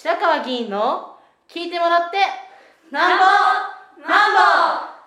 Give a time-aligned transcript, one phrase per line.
[0.00, 1.16] 白川議員の
[1.52, 2.18] 聞いてもらって
[2.92, 3.24] なんぼ
[4.08, 4.38] なんぼ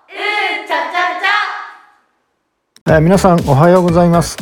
[0.10, 1.02] うんちゃちゃ
[2.86, 2.96] ちゃ。
[2.96, 4.36] えー皆さんおはようございます、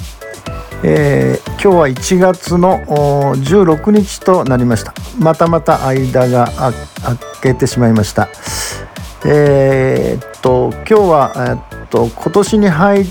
[0.83, 2.79] えー今日は1月の
[3.35, 4.95] 16日となりました。
[5.19, 6.73] またまた間があ
[7.43, 8.27] けてしまいました。
[9.27, 13.05] えーっと今日は、えーっと今年に入っ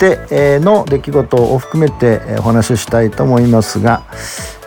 [0.00, 4.02] て、えの出来事を含めて、えお話ししたいと思いますが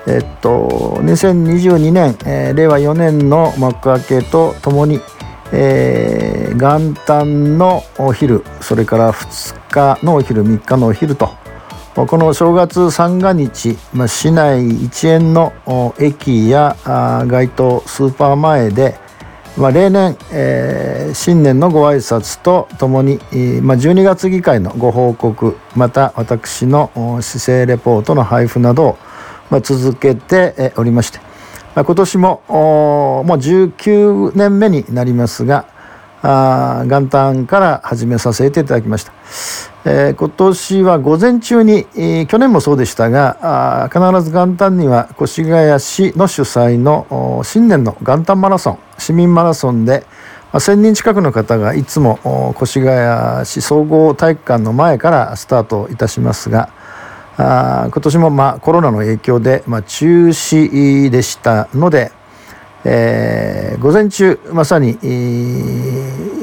[0.06, 5.00] えっと2022年、えー令和4年の幕開けとともに
[5.52, 11.30] えー元旦のお昼それから2日のお昼3日のお昼と
[11.96, 15.54] この正月三が日、まあ、市内一円の
[16.00, 18.98] 駅やあ街頭スーパー前で、
[19.58, 23.20] まあ、例年、えー新年のご挨拶とともに、
[23.62, 26.92] まあ、12月議会のご報告また私の
[27.22, 28.98] 市政レポートの配布などを、
[29.54, 31.20] まあ、続けておりまして。
[31.76, 35.68] まあ今年ももう19年目になりますが
[36.24, 39.12] あ元旦から始めさせていただきました、
[39.86, 50.06] えー今年は午前中に、えー去年もそうでしたがあ必ず元旦には越谷市の主催の新年の元旦マラソン市民マラソンで、
[50.52, 56.70] まあ、1,000人近くの方がいつも越谷市総合体育館の前からスタートいたしますが
[57.38, 62.12] あ今年もまあコロナの影響でまあ中止でしたので、
[62.86, 66.34] えー午前中まさに、えー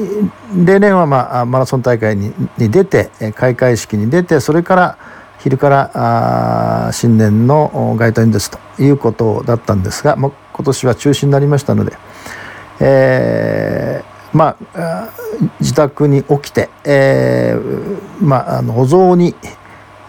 [0.65, 4.97] 例年は、まあ、マラソン大会にに出て開会式に出てそれから
[5.39, 11.93] 昼からあ新年のお街頭演説ということだったんですが、まあ、今年は中止になりましたので、
[12.81, 19.33] えーまああー自宅に起きて、えーまあ、あのお雑煮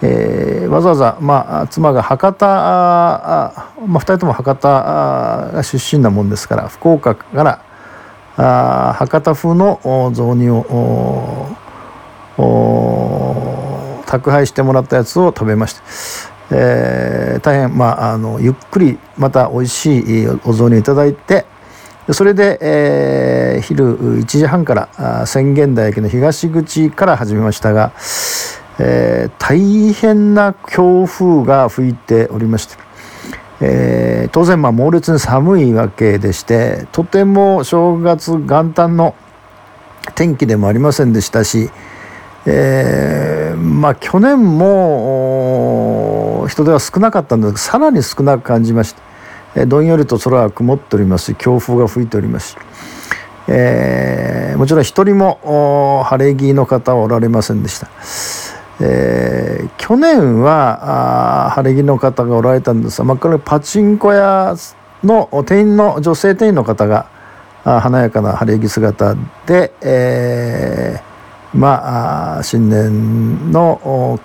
[0.02, 7.62] えーわざわざ、まあ、妻が博多あまあ、2人とも博多が出身なもんですから福岡から
[8.36, 9.80] あ博多風の
[10.14, 11.56] 雑煮を
[14.06, 15.80] 宅配してもらったやつを食べまして、
[16.50, 21.44] えー大変、まあ、あのゆっくりまた美味しいお雑煮をいただいて
[22.12, 27.92] それで、えー昼1時半からあー宣言台駅の東口から始めましたが、
[28.78, 32.76] えー大変な強風が吹いておりまして、
[33.60, 39.14] えー当然まあ猛烈に寒いわけでしてとても正月元旦の
[40.14, 41.70] 天気でもありませんでしたし、
[42.46, 49.02] えーまあ去年も人手は少なかったんですがさらに少なく感じまして、
[49.56, 52.56] えーどんよりと空は曇っておりますし強風が吹いておりますし、
[53.48, 57.88] えーもちろん一人も晴れ着の方はおられませんでした。
[58.80, 64.54] えー去年はあ晴れ着の方がおられたんですが、まあ、これパチンコ屋
[65.02, 67.08] の店員の女性店員の方が
[67.64, 69.16] あ華やかな晴れ着姿
[69.46, 71.12] で、えー
[71.58, 74.18] まあ新年のお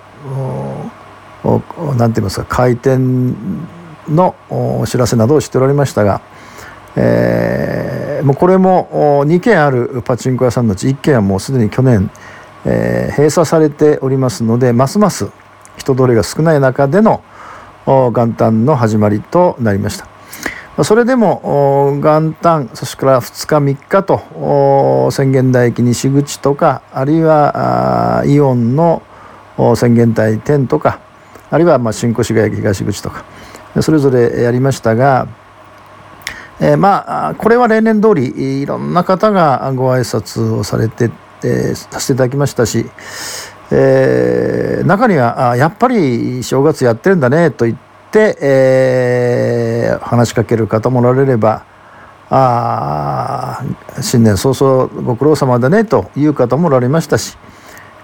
[1.44, 3.36] おなんて言いますか開店
[4.08, 6.22] のお知らせなどをしておられましたが、
[6.96, 12.10] えーもうこれもお2軒あるパチンコ屋さんのうち1軒はもうすでに去年、
[12.66, 15.32] えー閉鎖されておりますのでますます
[15.78, 17.24] 人通りが少ない中での
[17.86, 20.08] 元旦の始まりとなりました。
[20.84, 29.02] それでも元旦そしてから2日3日とお宣言台駅西口とかあるいはイオンの
[29.58, 31.00] お宣言台店とか
[31.50, 33.26] あるいはまあ新越谷駅東口とか
[33.82, 35.28] それぞれやりましたが、
[36.60, 41.10] えーまあこれは例年通りいろんな方がご挨拶をされて、
[41.44, 42.86] えーさせていただきましたし、
[43.72, 47.78] えー中にはあやっぱり正月やってるんだねと言っ
[48.12, 51.66] て、えー話しかける方もおられれば
[52.30, 53.64] あ
[54.02, 57.38] 新年早々ご苦労様だねという方もおられましたし、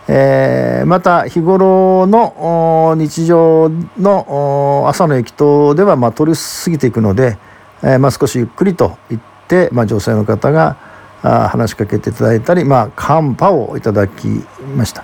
[0.07, 7.37] えーまた日頃の日常の朝の駅頭ではまあ通り過ぎていくので、
[7.81, 10.77] えーまあ、少しゆっくりと言って、まあ、女性の方が
[11.23, 14.27] あ話しかけていただいたり、まあ、カンパをいただき
[14.75, 15.03] ました。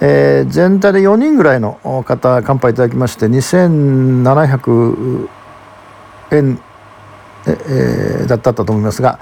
[0.00, 5.28] えー全体で4人ぐらいの方乾杯いただきまして2700
[6.32, 6.60] 円
[7.46, 7.58] え
[8.20, 9.18] えーだったと思いますが、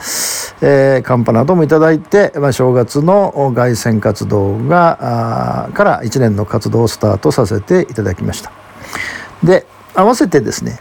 [0.62, 8.50] えー、カンパなどもいただいて、まあ、正月の凱旋活動があから1年の活動をスタートさせていただきました。
[9.44, 10.80] で合わせてですね、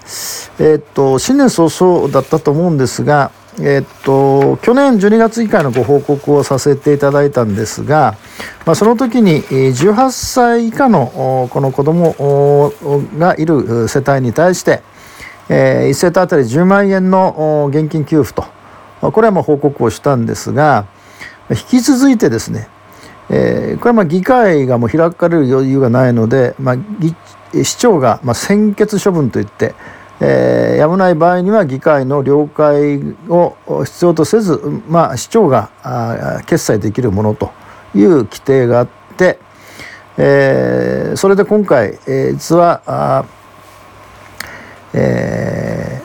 [0.58, 3.30] えーっと新年早々だったと思うんですが、
[3.62, 8.16] えっと去年12月以下のご報告をさせていただいたんですが、
[8.66, 12.72] まあ、その時に18歳以下のこの子ども
[13.18, 14.82] がいる世帯に対して、
[15.50, 18.46] えー、1世帯当たり10万円の現金給付と
[19.12, 20.88] これはもう報告をしたんですが
[21.50, 22.68] 引き続いてですね、
[23.30, 26.76] えー、これはまあ議会がもう開かれる余裕がないので、まあ、
[27.54, 29.76] 市長がまあ専決処分といって、
[30.26, 32.98] えー、やむない場合には議会の了解
[33.28, 35.70] を必要とせず、まあ、市長が
[36.46, 37.52] 決裁できるものと
[37.94, 38.88] いう規定があっ
[39.18, 39.38] て、
[40.18, 43.26] えー、それで今回、えー、実はあ、
[44.94, 46.04] えー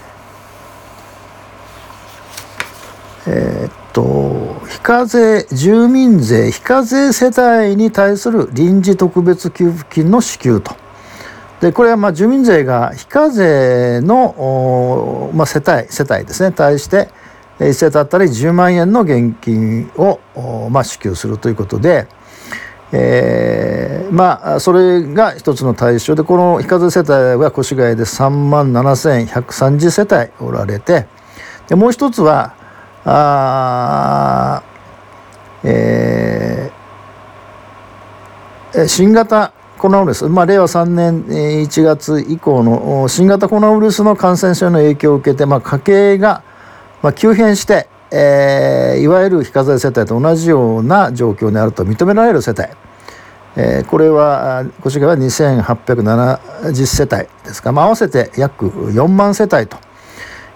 [3.31, 10.88] えー、っと非課税住民税非課税世帯に対する臨時特別給付金の支給と。
[11.61, 16.53] でこれはまあ住民税が非課税の、まあ、世帯世帯ですね。
[16.53, 17.09] 対して
[17.59, 20.21] 1世帯あたり10万円の現金を、
[20.71, 22.07] まあ、支給するということで、
[22.93, 27.11] えー、まあそれが一つの対象でこの非課税世帯
[27.43, 31.07] は越谷で3万7130世帯おられて
[31.69, 32.55] でもう一つは
[33.05, 34.63] あ、
[35.65, 46.43] えー、新型コロナウイルス、まあ、令和3年1月以降の新型コロナウイルスの感染症の影響を受けて、まあ、家計が
[47.15, 52.63] 急変して、えー、いわゆる非課税世帯と同じような状況にあると認められる世帯、
[53.57, 59.79] えー、これはこちらは2870世帯ですか、まあ、合わせて約4万世帯と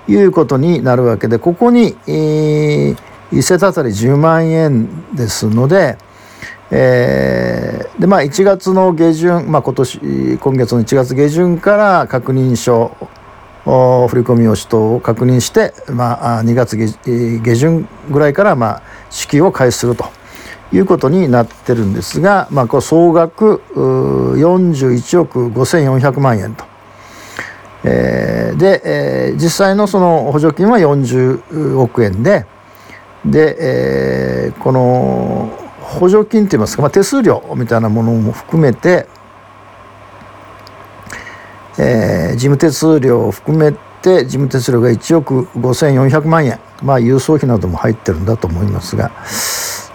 [0.09, 2.97] いうことになるわけでここに、えー、
[3.31, 5.97] 1世帯あたり10万円ですので、
[6.75, 12.97] えー、でまあ1月の下旬、まあ、今年今月の1月下旬から確認書
[13.65, 20.07] 振り込み用紙等を確認して、まあ、2月下旬ぐらいから、まあ、支給を開始すると
[20.73, 26.65] いうことになってるんですが、まあ、これ総額41億5400万円と。
[27.85, 32.47] えー、で、えー、実際のその補助金は40億円で
[33.25, 35.62] で、えー、この
[35.93, 39.07] 補助金といいますか、まあ、手数料みたいなものも含めて、
[41.79, 43.73] えー、事務手数料を含め
[44.03, 46.59] て事務手数料が1億5400万円。
[46.83, 49.11] まあ郵送費なども入ってるんだと思いますが。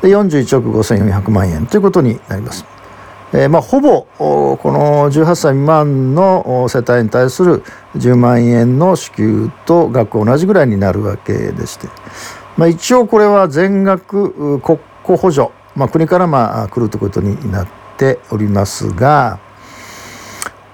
[0.02, 2.66] で41億5400万円ということになります。
[3.34, 7.62] えー、まあ、ほぼこの18歳未満の世帯に対する
[7.98, 11.90] 10万円の支給と額同じぐらいになるわけでして、
[12.56, 19.40] まあ、一応これは全額国庫補助まあ、国からまあ来るということになっておりますが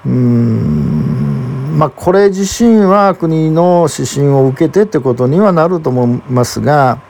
[0.06, 7.02] うんまあこれ自身は国の指針を受けてってことにはなると思いますが、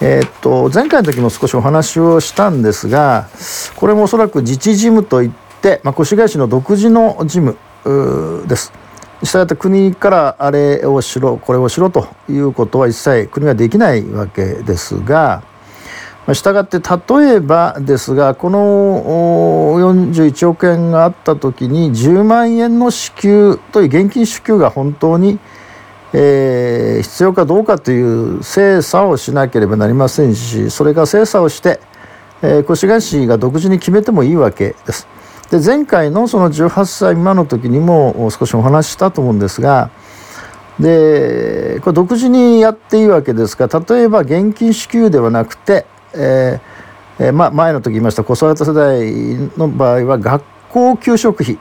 [0.00, 3.28] えー、っと前回の時も少しお話をしたんですが
[3.76, 5.30] これもおそらく自治事務といっ
[5.60, 7.58] て、まあ、越谷市の独自の事務
[8.48, 8.72] です。
[9.22, 15.44] したがって国からあれをしろこれをしろということは一切国はできないわけですが
[16.34, 18.60] したがって例えばですがこの
[19.80, 25.40] 41億円があった時に10万円の支給という現金支給が本当に、
[26.12, 31.80] えー、必要かどうかという精査をしなければなりませんしそれが精査をして、
[32.40, 35.08] えー、越谷市が独自に決めてもいいわけです。
[35.50, 39.90] で前回のその18歳未満の時にも少しお話ししたと思うんですが
[40.80, 49.10] でこれ独自にやっていいわけですが例えば現金支給ではなくてえーえーま、前の時言いました子育て世代
[49.58, 51.58] の場合は学校給食費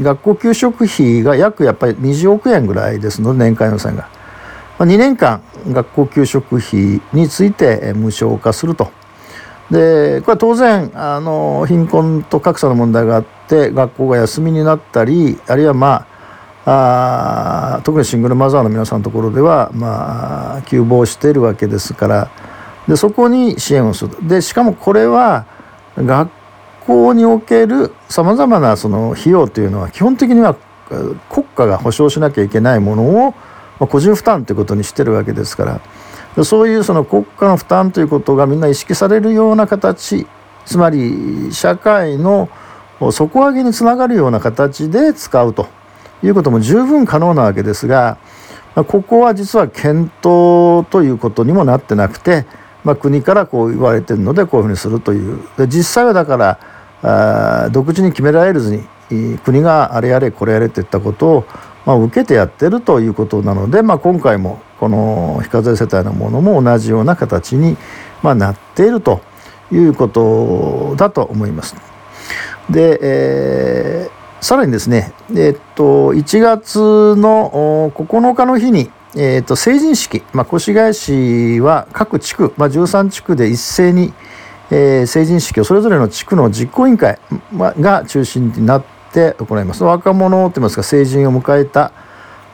[0.00, 4.08] 学校給食費が約やっぱり20億円ぐらいですので年間予算が、
[4.78, 8.90] まあ、2年間学校給食費について無償化すると。
[9.70, 16.06] でこれは当然あの貧困と格差の問題があって学校が休みになったりあるいはま
[16.66, 22.30] ああ特にシングルマザーの皆さんのところではまあ休坊しているわけですから
[22.88, 24.28] でそこに支援をする。
[24.28, 25.46] でしかもこれは
[25.96, 26.30] 学
[26.86, 30.56] 校におけるさまざまなその費用というのは基本的には
[31.30, 35.80] 国家が保障しなきゃいけないものを個人負担ということにしてるわけですから。
[36.42, 40.26] そういうその国家の負担ということがみんな意識されるような形
[40.64, 42.48] つまり社会の
[43.12, 45.68] 底上げにつながるような形で使うと
[46.24, 48.18] いうことも十分可能なわけですが
[48.74, 52.46] ここは実は検討ということにもなってなくて
[52.84, 56.58] まあ、国からこう言われてるのでこういうふうにするというで実際はだから
[57.02, 61.44] あ独自に決められずに国があれやれこれやれといったことを、
[61.86, 67.76] まあ、受けてやってるということなので、まあ、今回もこの非課税世帯のものも同じような形に、
[68.22, 69.20] まあ、なっていると
[69.72, 71.76] いうことだと思います。
[72.70, 74.10] で、え、
[74.44, 76.78] さらにですね、えっと、1月
[77.16, 84.12] の9日の日に、えっと、成人式、まあ、越谷市は各地区、まあ、13地区で一斉に、
[84.70, 87.18] えー、成人式をそれぞれの地区の実行委員会
[87.50, 88.84] まが中心になっ
[89.14, 89.82] て行います。
[89.82, 91.92] 若者といいますか成人を迎えた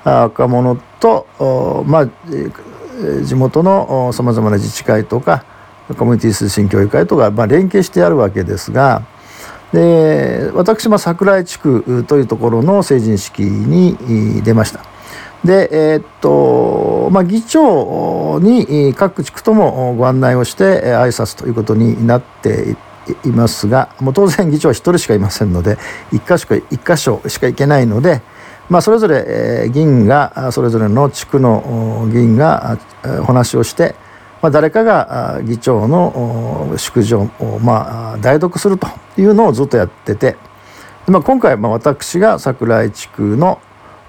[0.04, 2.09] 若者と、まあ、
[3.25, 5.44] 地元のさまざまな自治会とか
[5.99, 9.02] コミュニティ推進協議会とか、まあ、連携してやるわけですが
[9.73, 14.81] で私も桜井地区というところの成人式に出ました。
[15.45, 22.77] でえー、っとまあ、議長に各地区ともご案内をして挨拶ということになって
[23.25, 25.77] いますがもう当然議長は1人しかいませんので
[26.12, 28.21] 1箇所1箇所しか行けないので、
[28.69, 32.79] まあ、それぞれ議員がそれぞれの地区の議員が
[33.21, 33.95] お話をして、
[34.42, 37.28] まあ、誰かが議長の祝辞を、
[37.62, 38.87] まあ、代読すると
[39.18, 40.37] いうのをずっとやってて、
[41.06, 43.61] まあ、今回、まあ、私が桜井地区の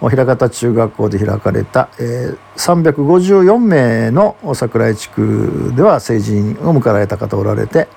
[0.02, 7.88] 枚方中学校で開かれた、えー、354名の桜井地区では成人を迎えられた方おられて、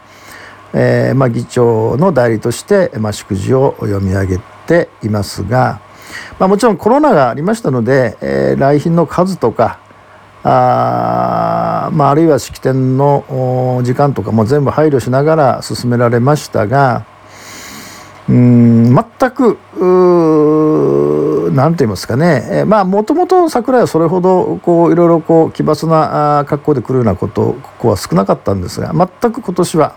[0.75, 5.81] えーまあ、議長の代理として、まあ、祝辞を読み上げていますが、
[6.39, 9.81] まあ、もちろんコロナがありましたので、えー、来賓の数とか
[10.45, 17.07] あ,、まあ、あるいは式典の時間とかも全部配慮しながら進められましたが
[18.29, 19.59] うん全く
[21.53, 29.95] 何て言いますかね、まあもともと桜井はそれほどこういろいろこう奇抜な格好で来るようなことここは少なかったんですが全く今年は、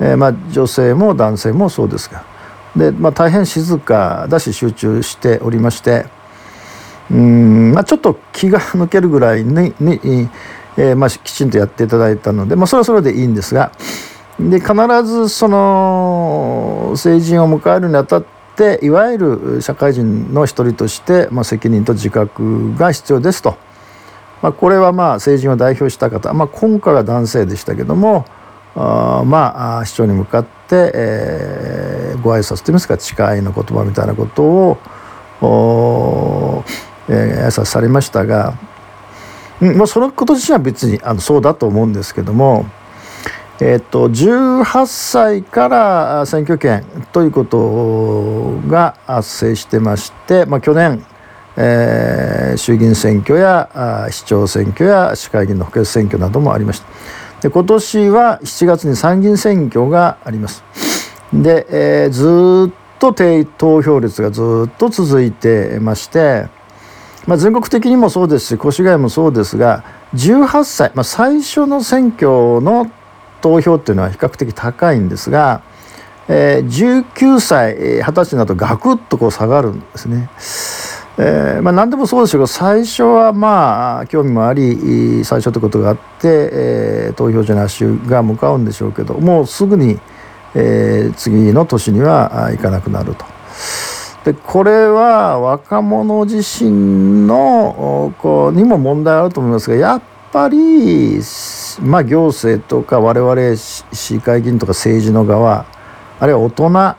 [0.00, 2.24] えー、まあ女性も男性もそうですが。
[2.76, 6.06] で、まあ、大変静かだし集中しておりまして
[7.10, 10.28] うん、まあ、ちょっと気が抜けるぐらいにに、
[10.76, 13.72] えーまあ、きちんとやっていただいたので、まあ、それはそれでいいんですが
[14.38, 18.24] で必ずその成人を迎えるにあたっ
[18.56, 23.56] ていわゆる社会人の一人として、まあ、責任と自覚が必要ですと、
[24.42, 28.24] まあ、これはまあ成人を代表した方、まあ、今回は男性でしたけども
[28.74, 34.78] あまあ市長に向かって、えー、ご挨拶といいますか誓いの言葉みたいなことを
[35.40, 36.64] お、
[37.08, 38.54] えー、挨拶されましたが、
[39.60, 42.66] うん、もうそのこと自身は別にあのそうだと思うんですけども。
[43.60, 51.06] えっと、18歳から選挙権ということが発生してまして、まあ、去年、
[51.56, 56.86] えー、衆議院選挙や市長選挙や市会議員の補欠選挙などもありました
[57.42, 60.64] で今年は7月に参議院選挙があります
[61.32, 66.48] で、えー、ずっと定投票率がずっと続いてまして、
[67.26, 72.90] まあ、全国的にもそうですし越谷もそうですが18歳、まあ、最初の選挙の
[73.40, 75.62] 投票っていうのは比較的高いんですが、
[76.28, 80.30] えー、19歳20歳になるとガクッとこう下がるんですね。
[81.16, 90.00] えーまあ、何でもそうですけど最初はまあ興味もあり最初ということがあって、えー、投票所に足が向かうんでしょうけどもうすぐに、
[90.56, 93.24] えー、次の年には行かなくなると。
[94.24, 100.02] でこれは若者自身のこうにも問題あると思いますがやっ
[100.32, 101.20] ぱり
[101.82, 105.66] まあ行政とか我々市議会議員とか政治の側
[106.18, 106.96] あるいは大人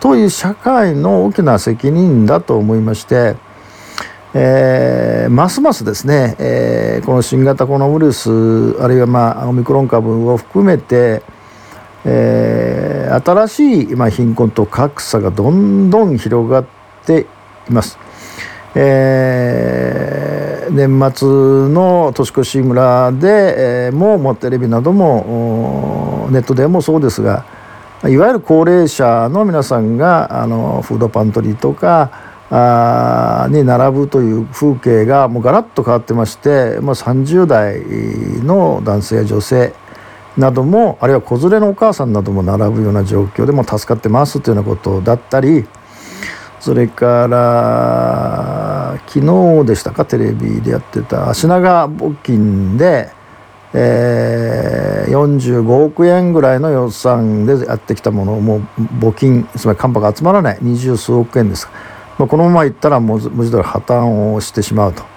[0.00, 3.36] という社会の大きな責任だと思いまして、
[4.32, 8.30] えー、ますますですね、えー、この新型コロナウイルス
[8.80, 11.22] あるいはまあオミクロン株を含めて、
[12.04, 16.66] えー、新しい、まあ、貧困と格差がどんどん広がっ
[17.04, 17.26] て
[17.68, 17.98] います。
[18.74, 21.28] えー、年末
[21.68, 27.44] の年越し村で、えー、ももテレビなどもネットでもそうですが
[28.08, 32.10] いわゆる高齢者の皆さんがあのフードパントリーとか
[32.50, 37.80] あに並ぶという風景がもうガラッと変わってまして、まあ、30代
[38.44, 39.74] の男性や女性
[40.36, 45.66] などもあるいは子連れのお母さんなども並ぶような状況でも助かってますというようなことだったり
[46.60, 53.10] それから昨日でしたかテレビでやってた品川募金で、
[53.74, 58.60] えー、45億円ぐらいの予算でやってきたものをもう
[59.00, 61.68] 募金つまりカンパが集まらない二十数億円です、
[62.18, 65.11] まあ、このままいったらもう文字通り破綻をしてしまうと。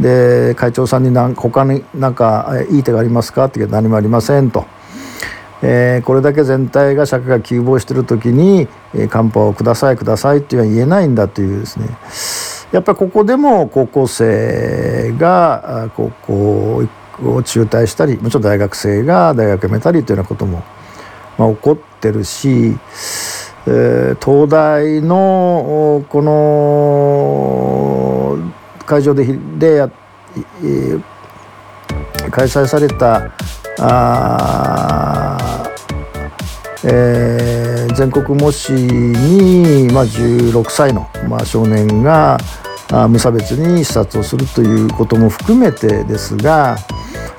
[0.00, 3.46] で会長さんに何他に何かいい手がありますか？
[3.46, 4.64] って言うけど何もありませんと。
[5.62, 11.88] えー、これだけ全体が社会が急防している時に「えー、寒波をくださいください」って言えないんだというですね
[12.72, 16.84] やっぱりここでも高校生が高校
[17.24, 20.62] を中退したりもちろん大学生が大学辞めたりというようなことも、
[21.38, 22.76] まあ、起こってるし
[23.66, 28.25] えー東大のこの
[28.86, 29.24] 会場で
[29.58, 29.86] で、
[30.62, 31.02] えー
[32.30, 33.32] 開催された
[33.78, 35.72] あ
[36.84, 42.36] えー全国模試に、まあ、16歳の、まあ、少年が
[42.92, 46.76] あ無差別に視察をするということも含めてですが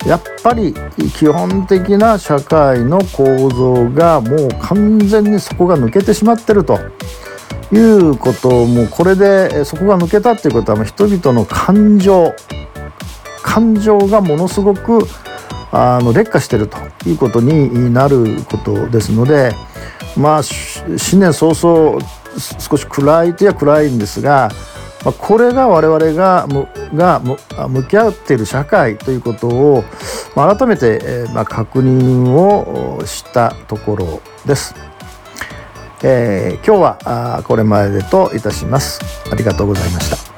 [0.06, 0.74] やっぱり
[1.16, 6.80] 基本的な社会の構造がもう完全にそこが抜けてしまってると。
[7.72, 12.34] いうこともこれでそこが抜けたっていうことは人々の感情
[13.44, 15.00] 感情がものすごく
[15.72, 19.54] あの劣化しているということになることですので
[20.16, 22.00] まあ新年早々
[22.38, 24.50] 少し暗いといや暗いんですが、
[25.04, 26.48] まあ、これが我々が
[26.94, 27.20] が
[27.68, 29.84] 向き合っている社会ということを、
[30.36, 34.76] まあ、改めて、えまあ、確認をしたところです。
[36.04, 39.00] えー今日はあこれまでといたします。
[39.32, 40.37] ありがとうございました。